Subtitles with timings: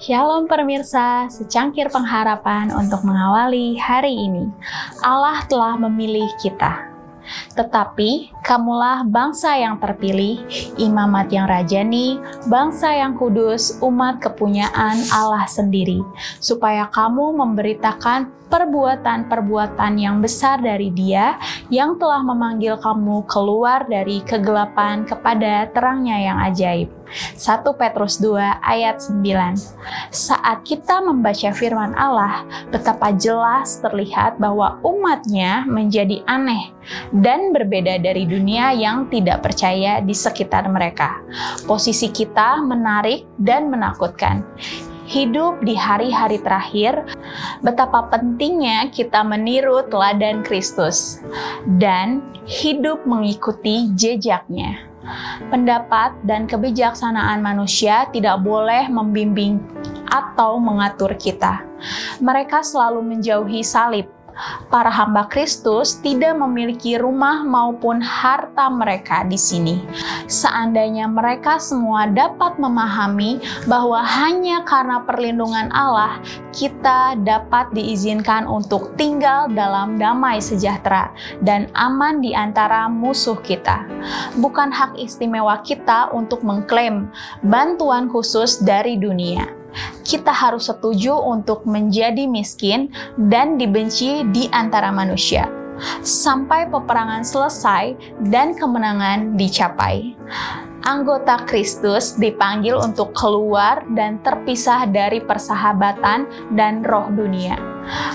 [0.00, 4.48] Shalom pemirsa, secangkir pengharapan untuk mengawali hari ini.
[5.04, 6.88] Allah telah memilih kita.
[7.52, 10.42] Tetapi kamulah bangsa yang terpilih,
[10.74, 12.18] imamat yang rajani,
[12.50, 16.02] bangsa yang kudus, umat kepunyaan Allah sendiri,
[16.42, 21.38] supaya kamu memberitakan perbuatan-perbuatan yang besar dari Dia
[21.70, 26.90] yang telah memanggil kamu keluar dari kegelapan kepada terangnya yang ajaib.
[27.10, 35.66] 1 Petrus 2 ayat 9 Saat kita membaca firman Allah, betapa jelas terlihat bahwa umatnya
[35.66, 36.70] menjadi aneh
[37.10, 41.20] dan berbeda dari dunia yang tidak percaya di sekitar mereka.
[41.66, 44.46] Posisi kita menarik dan menakutkan
[45.10, 47.02] hidup di hari-hari terakhir,
[47.66, 51.18] betapa pentingnya kita meniru teladan Kristus
[51.82, 54.86] dan hidup mengikuti jejaknya.
[55.50, 59.58] Pendapat dan kebijaksanaan manusia tidak boleh membimbing
[60.06, 61.66] atau mengatur kita.
[62.22, 64.06] Mereka selalu menjauhi salib,
[64.72, 69.82] para hamba Kristus tidak memiliki rumah maupun harta mereka di sini.
[70.30, 76.18] Seandainya mereka semua dapat memahami bahwa hanya karena perlindungan Allah,
[76.50, 81.12] kita dapat diizinkan untuk tinggal dalam damai sejahtera
[81.44, 83.86] dan aman di antara musuh kita.
[84.38, 87.10] Bukan hak istimewa kita untuk mengklaim
[87.44, 89.59] bantuan khusus dari dunia
[90.02, 95.48] kita harus setuju untuk menjadi miskin dan dibenci di antara manusia
[96.04, 97.96] sampai peperangan selesai
[98.28, 100.12] dan kemenangan dicapai.
[100.80, 106.24] Anggota Kristus dipanggil untuk keluar dan terpisah dari persahabatan
[106.56, 107.69] dan roh dunia.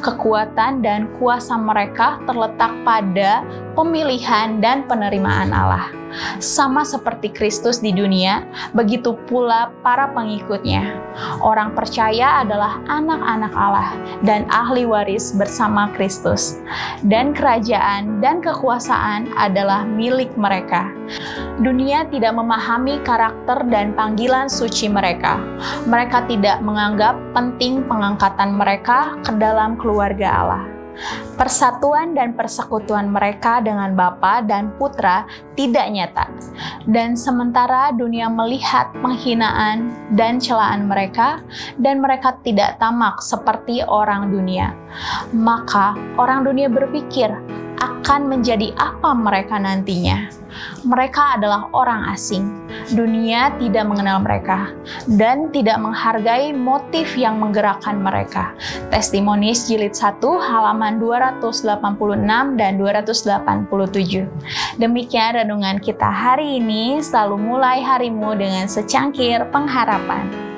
[0.00, 3.44] Kekuatan dan kuasa mereka terletak pada
[3.76, 6.00] pemilihan dan penerimaan Allah
[6.42, 8.42] sama seperti Kristus di dunia,
[8.74, 10.98] begitu pula para pengikutnya.
[11.40, 13.90] Orang percaya adalah anak-anak Allah
[14.26, 16.58] dan ahli waris bersama Kristus.
[17.06, 20.90] Dan kerajaan dan kekuasaan adalah milik mereka.
[21.60, 25.36] Dunia tidak memahami karakter dan panggilan suci mereka.
[25.84, 30.64] Mereka tidak menganggap penting pengangkatan mereka ke dalam keluarga Allah.
[31.34, 35.24] Persatuan dan persekutuan mereka dengan Bapa dan Putra
[35.56, 36.28] tidak nyata.
[36.84, 41.40] Dan sementara dunia melihat penghinaan dan celaan mereka
[41.80, 44.76] dan mereka tidak tamak seperti orang dunia.
[45.32, 47.32] Maka orang dunia berpikir
[47.80, 50.28] akan menjadi apa mereka nantinya.
[50.90, 52.50] Mereka adalah orang asing.
[52.90, 54.74] Dunia tidak mengenal mereka
[55.06, 58.50] dan tidak menghargai motif yang menggerakkan mereka.
[58.90, 61.62] Testimonis jilid 1 halaman 286
[62.58, 64.26] dan 287.
[64.82, 66.98] Demikian renungan kita hari ini.
[66.98, 70.49] Selalu mulai harimu dengan secangkir pengharapan.